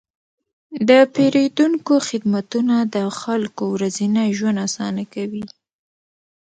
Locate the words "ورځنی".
3.75-4.27